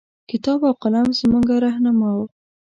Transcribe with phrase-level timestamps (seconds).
[0.31, 2.09] کتاب او قلم زمونږه رهنما